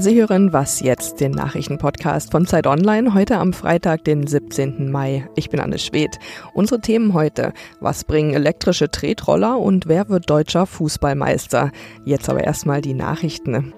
[0.00, 4.92] Sie hören Was jetzt, den Nachrichtenpodcast von Zeit Online, heute am Freitag, den 17.
[4.92, 5.28] Mai.
[5.34, 6.20] Ich bin Anne Schwedt.
[6.54, 7.52] Unsere Themen heute.
[7.80, 11.72] Was bringen elektrische Tretroller und wer wird deutscher Fußballmeister?
[12.04, 13.74] Jetzt aber erstmal die Nachrichten.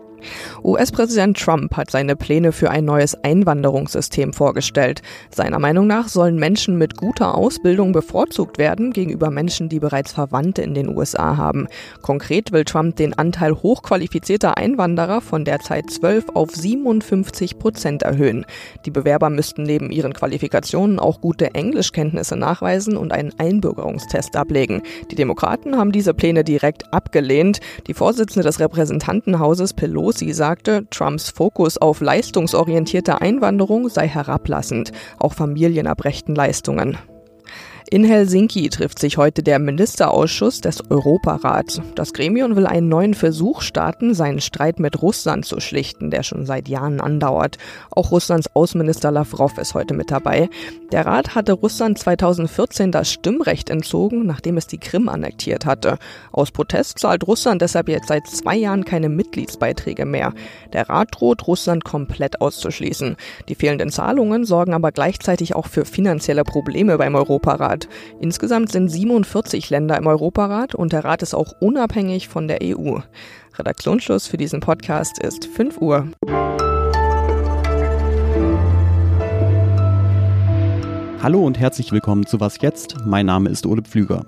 [0.62, 5.02] US-Präsident Trump hat seine Pläne für ein neues Einwanderungssystem vorgestellt.
[5.30, 10.62] Seiner Meinung nach sollen Menschen mit guter Ausbildung bevorzugt werden gegenüber Menschen, die bereits Verwandte
[10.62, 11.66] in den USA haben.
[12.02, 18.44] Konkret will Trump den Anteil hochqualifizierter Einwanderer von derzeit 12 auf 57 Prozent erhöhen.
[18.84, 24.82] Die Bewerber müssten neben ihren Qualifikationen auch gute Englischkenntnisse nachweisen und einen Einbürgerungstest ablegen.
[25.10, 27.60] Die Demokraten haben diese Pläne direkt abgelehnt.
[27.86, 34.90] Die Vorsitzende des Repräsentantenhauses Pelosi Pelosi sagte, Trumps Fokus auf leistungsorientierte Einwanderung sei herablassend.
[35.20, 36.98] Auch Familien erbrächten Leistungen.
[37.92, 41.82] In Helsinki trifft sich heute der Ministerausschuss des Europarats.
[41.96, 46.46] Das Gremium will einen neuen Versuch starten, seinen Streit mit Russland zu schlichten, der schon
[46.46, 47.58] seit Jahren andauert.
[47.90, 50.48] Auch Russlands Außenminister Lavrov ist heute mit dabei.
[50.92, 55.98] Der Rat hatte Russland 2014 das Stimmrecht entzogen, nachdem es die Krim annektiert hatte.
[56.30, 60.32] Aus Protest zahlt Russland deshalb jetzt seit zwei Jahren keine Mitgliedsbeiträge mehr.
[60.72, 63.16] Der Rat droht, Russland komplett auszuschließen.
[63.48, 67.79] Die fehlenden Zahlungen sorgen aber gleichzeitig auch für finanzielle Probleme beim Europarat.
[67.80, 67.88] Rat.
[68.20, 72.98] Insgesamt sind 47 Länder im Europarat und der Rat ist auch unabhängig von der EU.
[73.58, 76.08] Redaktionsschluss für diesen Podcast ist 5 Uhr.
[81.22, 82.96] Hallo und herzlich willkommen zu Was jetzt?
[83.04, 84.24] Mein Name ist Ole Pflüger.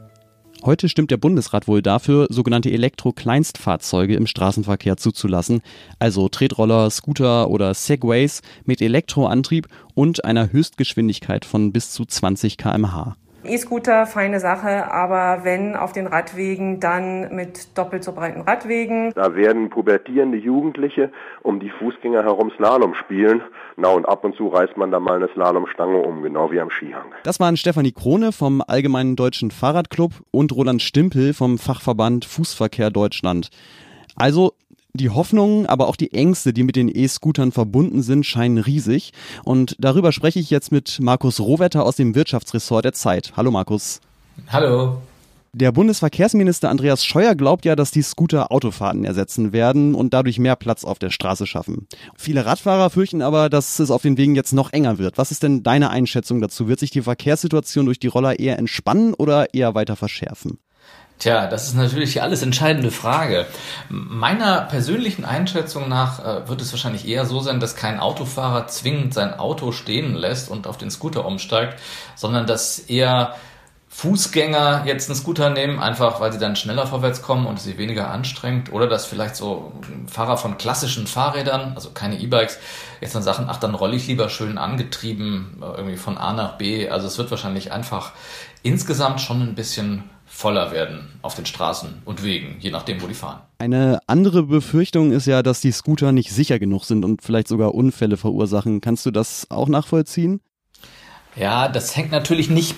[0.65, 5.61] Heute stimmt der Bundesrat wohl dafür, sogenannte Elektro-Kleinstfahrzeuge im Straßenverkehr zuzulassen,
[5.99, 13.17] also Tretroller, Scooter oder Segways mit Elektroantrieb und einer Höchstgeschwindigkeit von bis zu 20 km/h.
[13.45, 19.13] E-Scooter, feine Sache, aber wenn auf den Radwegen, dann mit doppelt so breiten Radwegen.
[19.15, 21.11] Da werden pubertierende Jugendliche
[21.43, 23.43] um die Fußgänger herum Slalom spielen.
[23.77, 26.71] Na und ab und zu reißt man da mal eine Slalomstange um, genau wie am
[26.71, 27.13] Skihang.
[27.25, 33.51] Das waren Stefanie Krone vom Allgemeinen Deutschen Fahrradclub und Roland Stimpel vom Fachverband Fußverkehr Deutschland.
[34.17, 34.53] Also
[34.95, 39.13] die Hoffnungen, aber auch die Ängste, die mit den E-Scootern verbunden sind, scheinen riesig.
[39.43, 43.33] Und darüber spreche ich jetzt mit Markus Rohwetter aus dem Wirtschaftsressort der Zeit.
[43.37, 44.01] Hallo Markus.
[44.49, 44.99] Hallo.
[45.55, 50.57] Der Bundesverkehrsminister Andreas Scheuer glaubt ja, dass die Scooter Autofahrten ersetzen werden und dadurch mehr
[50.57, 51.87] Platz auf der Straße schaffen.
[52.17, 55.19] Viele Radfahrer fürchten aber, dass es auf den Wegen jetzt noch enger wird.
[55.19, 56.69] Was ist denn deine Einschätzung dazu?
[56.69, 60.59] Wird sich die Verkehrssituation durch die Roller eher entspannen oder eher weiter verschärfen?
[61.23, 63.47] Tja, das ist natürlich die alles entscheidende Frage.
[63.89, 69.15] Meiner persönlichen Einschätzung nach äh, wird es wahrscheinlich eher so sein, dass kein Autofahrer zwingend
[69.15, 71.79] sein Auto stehen lässt und auf den Scooter umsteigt,
[72.17, 73.37] sondern dass eher
[73.89, 78.11] Fußgänger jetzt einen Scooter nehmen, einfach weil sie dann schneller vorwärts kommen und sie weniger
[78.11, 78.73] anstrengt.
[78.73, 79.75] Oder dass vielleicht so
[80.09, 82.59] Fahrer von klassischen Fahrrädern, also keine E-Bikes,
[83.01, 86.59] jetzt dann sagen, ach, dann rolle ich lieber schön angetrieben, äh, irgendwie von A nach
[86.59, 86.89] B.
[86.89, 88.11] Also es wird wahrscheinlich einfach
[88.65, 93.15] insgesamt schon ein bisschen voller werden auf den Straßen und Wegen, je nachdem, wo die
[93.15, 93.43] fahren.
[93.59, 97.75] Eine andere Befürchtung ist ja, dass die Scooter nicht sicher genug sind und vielleicht sogar
[97.75, 98.81] Unfälle verursachen.
[98.81, 100.41] Kannst du das auch nachvollziehen?
[101.37, 102.75] Ja, das hängt natürlich nicht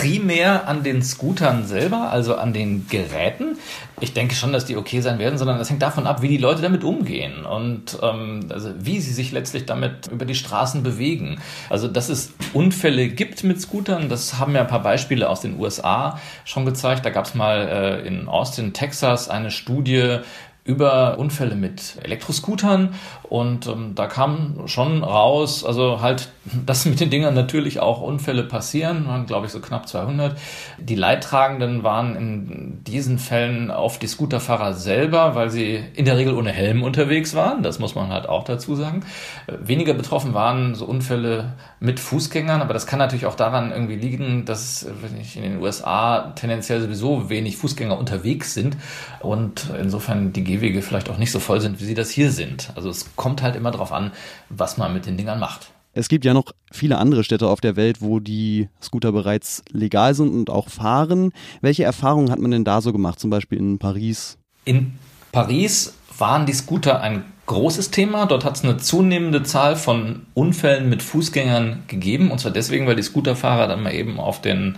[0.00, 3.56] primär an den Scootern selber, also an den Geräten.
[4.00, 6.36] Ich denke schon, dass die okay sein werden, sondern das hängt davon ab, wie die
[6.36, 11.40] Leute damit umgehen und ähm, also wie sie sich letztlich damit über die Straßen bewegen.
[11.70, 15.58] Also, dass es Unfälle gibt mit Scootern, das haben ja ein paar Beispiele aus den
[15.58, 17.06] USA schon gezeigt.
[17.06, 20.18] Da gab es mal äh, in Austin, Texas eine Studie,
[20.66, 26.28] über Unfälle mit Elektroscootern und ähm, da kam schon raus, also halt,
[26.66, 30.38] dass mit den Dingern natürlich auch Unfälle passieren, waren glaube ich so knapp 200.
[30.78, 36.34] Die Leidtragenden waren in diesen Fällen oft die Scooterfahrer selber, weil sie in der Regel
[36.34, 39.04] ohne Helm unterwegs waren, das muss man halt auch dazu sagen.
[39.46, 44.44] Weniger betroffen waren so Unfälle mit Fußgängern, aber das kann natürlich auch daran irgendwie liegen,
[44.44, 44.86] dass
[45.34, 48.76] in den USA tendenziell sowieso wenig Fußgänger unterwegs sind
[49.20, 52.72] und insofern die Gehwege vielleicht auch nicht so voll sind, wie sie das hier sind.
[52.74, 54.12] Also es kommt halt immer darauf an,
[54.48, 55.70] was man mit den Dingern macht.
[55.92, 60.14] Es gibt ja noch viele andere Städte auf der Welt, wo die Scooter bereits legal
[60.14, 61.32] sind und auch fahren.
[61.62, 64.36] Welche Erfahrungen hat man denn da so gemacht, zum Beispiel in Paris?
[64.66, 64.98] In
[65.32, 68.26] Paris waren die Scooter ein großes Thema.
[68.26, 72.30] Dort hat es eine zunehmende Zahl von Unfällen mit Fußgängern gegeben.
[72.30, 74.76] Und zwar deswegen, weil die Scooterfahrer dann mal eben auf den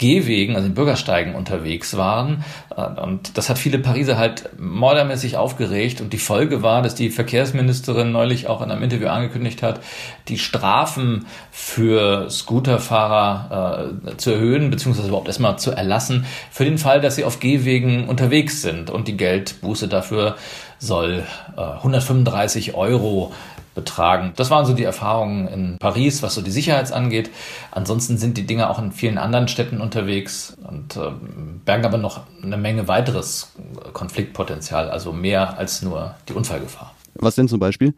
[0.00, 2.42] Gehwegen, also den Bürgersteigen unterwegs waren.
[2.74, 6.00] Äh, und das hat viele Pariser halt mordermäßig aufgeregt.
[6.00, 9.80] Und die Folge war, dass die Verkehrsministerin neulich auch in einem Interview angekündigt hat,
[10.28, 17.02] die Strafen für Scooterfahrer äh, zu erhöhen, beziehungsweise überhaupt erstmal zu erlassen, für den Fall,
[17.02, 18.88] dass sie auf Gehwegen unterwegs sind.
[18.88, 20.36] Und die Geldbuße dafür
[20.78, 21.24] soll
[21.58, 23.34] äh, 135 Euro
[23.74, 24.32] betragen.
[24.36, 27.30] Das waren so die Erfahrungen in Paris, was so die Sicherheit angeht.
[27.70, 31.10] Ansonsten sind die Dinge auch in vielen anderen Städten unterwegs und äh,
[31.64, 33.52] bergen aber noch eine Menge weiteres
[33.92, 36.94] Konfliktpotenzial, also mehr als nur die Unfallgefahr.
[37.14, 37.94] Was denn zum Beispiel?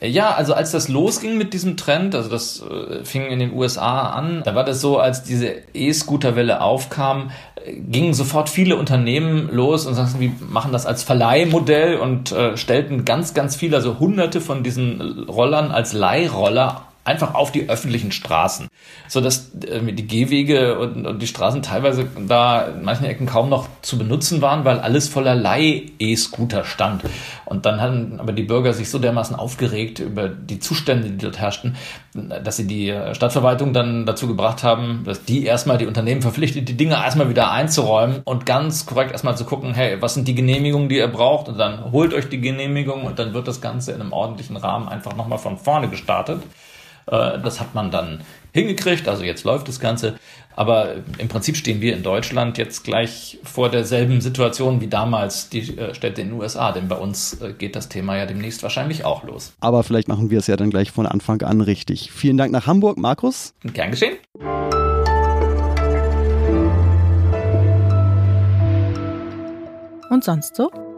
[0.00, 4.10] Ja, also als das losging mit diesem Trend, also das äh, fing in den USA
[4.10, 7.30] an, da war das so, als diese E-Scooter-Welle aufkam,
[7.66, 13.04] gingen sofort viele Unternehmen los und sagten, wir machen das als Verleihmodell und äh, stellten
[13.04, 18.68] ganz, ganz viele, also hunderte von diesen Rollern als Leihroller einfach auf die öffentlichen Straßen,
[19.08, 23.48] so dass äh, die Gehwege und, und, die Straßen teilweise da in manchen Ecken kaum
[23.48, 27.02] noch zu benutzen waren, weil alles voller Leih-E-Scooter stand.
[27.46, 31.38] Und dann haben aber die Bürger sich so dermaßen aufgeregt über die Zustände, die dort
[31.40, 31.76] herrschten,
[32.12, 36.76] dass sie die Stadtverwaltung dann dazu gebracht haben, dass die erstmal die Unternehmen verpflichtet, die
[36.76, 40.88] Dinge erstmal wieder einzuräumen und ganz korrekt erstmal zu gucken, hey, was sind die Genehmigungen,
[40.88, 41.48] die ihr braucht?
[41.48, 44.88] Und dann holt euch die Genehmigung und dann wird das Ganze in einem ordentlichen Rahmen
[44.88, 46.42] einfach nochmal von vorne gestartet.
[47.10, 48.20] Äh, das hat man dann
[48.52, 50.18] hingekriegt, also jetzt läuft das Ganze.
[50.56, 55.78] Aber im Prinzip stehen wir in Deutschland jetzt gleich vor derselben Situation wie damals die
[55.78, 59.04] äh, Städte in den USA, denn bei uns äh, geht das Thema ja demnächst wahrscheinlich
[59.04, 59.52] auch los.
[59.60, 62.10] Aber vielleicht machen wir es ja dann gleich von Anfang an richtig.
[62.12, 63.54] Vielen Dank nach Hamburg, Markus.
[63.72, 64.16] Gern geschehen.
[70.10, 70.89] Und sonst so?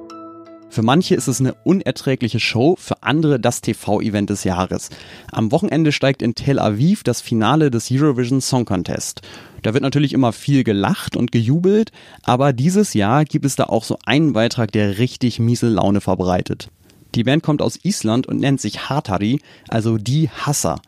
[0.72, 4.88] Für manche ist es eine unerträgliche Show, für andere das TV-Event des Jahres.
[5.30, 9.20] Am Wochenende steigt in Tel Aviv das Finale des Eurovision Song Contest.
[9.60, 11.92] Da wird natürlich immer viel gelacht und gejubelt,
[12.22, 16.70] aber dieses Jahr gibt es da auch so einen Beitrag, der richtig miese Laune verbreitet.
[17.14, 20.80] Die Band kommt aus Island und nennt sich Hatari, also die Hasser.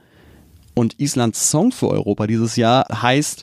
[0.73, 3.43] Und Islands Song für Europa dieses Jahr heißt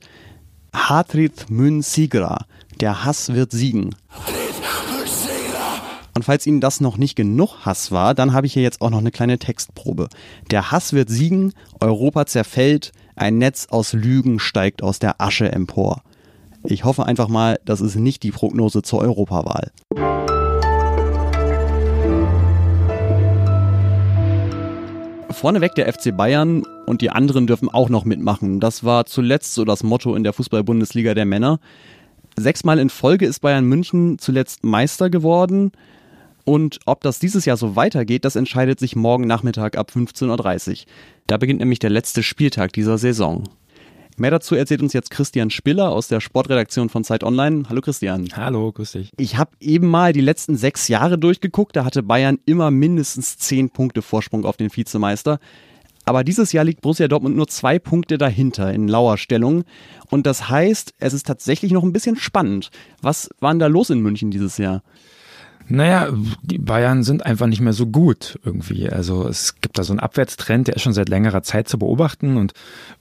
[0.73, 2.45] Hatrith Mun Sigra,
[2.79, 3.93] der Hass wird siegen.
[6.13, 8.89] Und falls Ihnen das noch nicht genug Hass war, dann habe ich hier jetzt auch
[8.89, 10.09] noch eine kleine Textprobe.
[10.49, 16.03] Der Hass wird siegen, Europa zerfällt, ein Netz aus Lügen steigt aus der Asche empor.
[16.63, 19.71] Ich hoffe einfach mal, das ist nicht die Prognose zur Europawahl.
[25.31, 28.59] Vorneweg der FC Bayern und die anderen dürfen auch noch mitmachen.
[28.59, 31.59] Das war zuletzt so das Motto in der Fußball-Bundesliga der Männer.
[32.35, 35.71] Sechsmal in Folge ist Bayern München zuletzt Meister geworden.
[36.45, 40.75] Und ob das dieses Jahr so weitergeht, das entscheidet sich morgen Nachmittag ab 15.30 Uhr.
[41.27, 43.43] Da beginnt nämlich der letzte Spieltag dieser Saison.
[44.17, 47.63] Mehr dazu erzählt uns jetzt Christian Spiller aus der Sportredaktion von Zeit Online.
[47.69, 48.27] Hallo Christian.
[48.33, 49.09] Hallo, grüß dich.
[49.17, 51.75] Ich habe eben mal die letzten sechs Jahre durchgeguckt.
[51.75, 55.39] Da hatte Bayern immer mindestens zehn Punkte Vorsprung auf den Vizemeister.
[56.05, 59.63] Aber dieses Jahr liegt Borussia Dortmund nur zwei Punkte dahinter in lauer Stellung.
[60.09, 62.69] Und das heißt, es ist tatsächlich noch ein bisschen spannend.
[63.01, 64.83] Was war denn da los in München dieses Jahr?
[65.67, 66.09] Naja,
[66.43, 68.89] die Bayern sind einfach nicht mehr so gut irgendwie.
[68.89, 72.37] Also es gibt da so einen Abwärtstrend, der ist schon seit längerer Zeit zu beobachten
[72.37, 72.53] und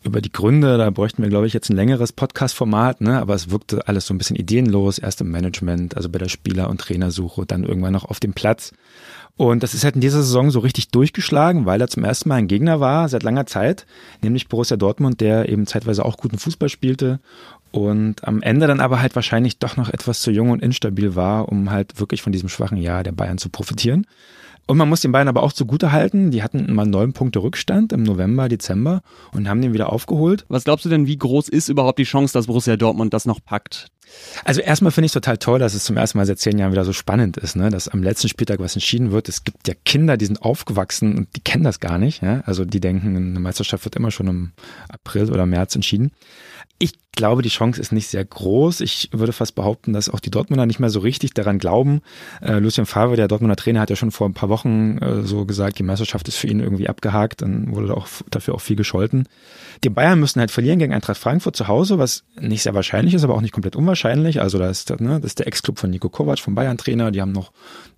[0.05, 3.21] über die Gründe, da bräuchten wir, glaube ich, jetzt ein längeres Podcast-Format, ne?
[3.21, 6.71] aber es wirkte alles so ein bisschen ideenlos, erst im Management, also bei der Spieler-
[6.71, 8.73] und Trainersuche, dann irgendwann noch auf dem Platz.
[9.37, 12.35] Und das ist halt in dieser Saison so richtig durchgeschlagen, weil er zum ersten Mal
[12.35, 13.87] ein Gegner war seit langer Zeit,
[14.23, 17.21] nämlich Borussia Dortmund, der eben zeitweise auch guten Fußball spielte
[17.73, 21.49] und am Ende dann aber halt wahrscheinlich doch noch etwas zu jung und instabil war,
[21.49, 24.07] um halt wirklich von diesem schwachen Jahr der Bayern zu profitieren.
[24.67, 27.93] Und man muss den Bayern aber auch zugute halten, die hatten mal neun Punkte Rückstand
[27.93, 29.03] im November, Dezember
[29.33, 30.45] und haben den wieder aufgeholt.
[30.49, 33.43] Was glaubst du denn, wie groß ist überhaupt die Chance, dass Borussia Dortmund das noch
[33.45, 33.89] packt?
[34.45, 36.85] Also erstmal finde ich total toll, dass es zum ersten Mal seit zehn Jahren wieder
[36.85, 37.71] so spannend ist, ne?
[37.71, 39.29] dass am letzten Spieltag was entschieden wird.
[39.29, 42.23] Es gibt ja Kinder, die sind aufgewachsen und die kennen das gar nicht.
[42.23, 42.43] Ja?
[42.47, 44.53] Also die denken, eine Meisterschaft wird immer schon im
[44.89, 46.13] April oder März entschieden.
[46.83, 48.81] Ich glaube, die Chance ist nicht sehr groß.
[48.81, 52.01] Ich würde fast behaupten, dass auch die Dortmunder nicht mehr so richtig daran glauben.
[52.41, 55.45] Äh, Lucien Favre, der Dortmunder Trainer, hat ja schon vor ein paar Wochen äh, so
[55.45, 57.43] gesagt, die Meisterschaft ist für ihn irgendwie abgehakt.
[57.43, 59.29] Dann wurde auch dafür auch viel gescholten.
[59.85, 63.25] Die Bayern müssen halt verlieren gegen Eintracht Frankfurt zu Hause, was nicht sehr wahrscheinlich ist,
[63.25, 64.00] aber auch nicht komplett unwahrscheinlich.
[64.05, 67.11] Also da ist, ne, das ist der Ex-Club von Nico Kovac, vom Bayern-Trainer.
[67.11, 67.53] Die haben noch,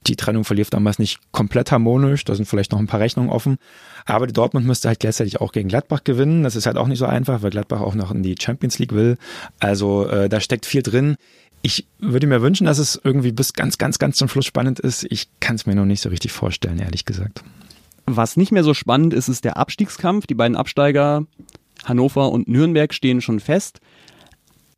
[0.07, 2.25] die Trennung verlief damals nicht komplett harmonisch.
[2.25, 3.59] Da sind vielleicht noch ein paar Rechnungen offen.
[4.05, 6.43] Aber die Dortmund müsste halt gleichzeitig auch gegen Gladbach gewinnen.
[6.43, 8.93] Das ist halt auch nicht so einfach, weil Gladbach auch noch in die Champions League
[8.93, 9.17] will.
[9.61, 11.17] Also äh, da steckt viel drin.
[11.63, 15.07] Ich würde mir wünschen, dass es irgendwie bis ganz, ganz, ganz zum Schluss spannend ist.
[15.11, 17.45] Ich kann es mir noch nicht so richtig vorstellen, ehrlich gesagt.
[18.07, 20.27] Was nicht mehr so spannend ist, ist der Abstiegskampf.
[20.27, 21.25] Die beiden Absteiger
[21.85, 23.81] Hannover und Nürnberg stehen schon fest.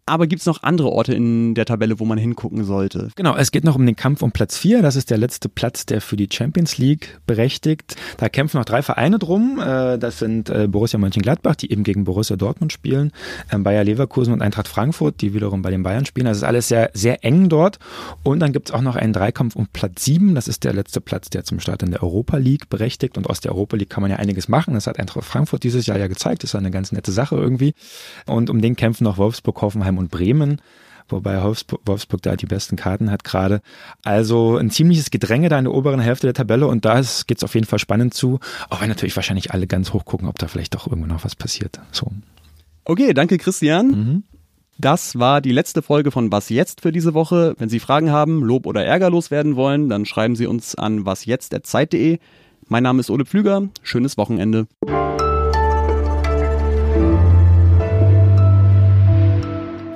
[0.06, 3.08] Aber gibt es noch andere Orte in der Tabelle, wo man hingucken sollte?
[3.16, 4.82] Genau, es geht noch um den Kampf um Platz 4.
[4.82, 7.96] Das ist der letzte Platz, der für die Champions League berechtigt.
[8.18, 9.58] Da kämpfen noch drei Vereine drum.
[9.64, 13.12] Äh, das sind äh, Borussia Mönchengladbach, die eben gegen Borussia Dortmund spielen,
[13.50, 16.26] ähm, Bayer Leverkusen und Eintracht Frankfurt, die wiederum bei den Bayern spielen.
[16.26, 17.78] Das ist alles sehr, sehr eng dort.
[18.22, 20.34] Und dann gibt es auch noch einen Dreikampf um Platz 7.
[20.34, 23.16] Das ist der letzte Platz, der zum Start in der Europa League berechtigt.
[23.16, 24.74] Und aus der Europa League kann man ja einiges machen.
[24.74, 26.42] Das hat Eintracht Frankfurt dieses Jahr ja gezeigt.
[26.42, 27.72] Das ist eine ganz nette Sache irgendwie.
[28.26, 30.60] Und um den kämpfen noch Wolfsburg, Hoffenheim Hoffenheim und Bremen
[31.10, 33.60] wobei Wolfsburg, da die besten Karten hat gerade.
[34.04, 37.44] Also ein ziemliches Gedränge da in der oberen Hälfte der Tabelle und da geht es
[37.44, 40.48] auf jeden Fall spannend zu, auch wenn natürlich wahrscheinlich alle ganz hoch gucken, ob da
[40.48, 41.78] vielleicht doch irgendwo noch was passiert.
[41.92, 42.06] So.
[42.86, 43.86] Okay, danke Christian.
[43.88, 44.22] Mhm.
[44.78, 47.54] Das war die letzte Folge von Was Jetzt für diese Woche.
[47.58, 52.18] Wenn Sie Fragen haben, Lob oder Ärger loswerden wollen, dann schreiben Sie uns an wasjetzt.zeit.de.
[52.68, 53.68] Mein Name ist Ole Pflüger.
[53.82, 54.66] Schönes Wochenende.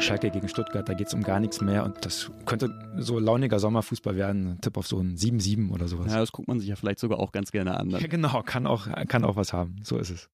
[0.08, 3.58] Schalke gegen Stuttgart, da geht es um gar nichts mehr und das könnte so launiger
[3.58, 4.52] Sommerfußball werden.
[4.52, 6.10] Ein Tipp auf so ein 7-7 oder sowas.
[6.10, 7.90] Ja, das guckt man sich ja vielleicht sogar auch ganz gerne an.
[7.90, 9.76] Ja, genau, kann auch, kann auch was haben.
[9.82, 10.26] So ist es.